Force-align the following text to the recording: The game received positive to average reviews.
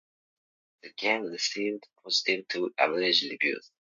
The 0.81 0.89
game 0.93 1.25
received 1.27 1.83
positive 2.03 2.47
to 2.47 2.73
average 2.79 3.21
reviews. 3.29 3.69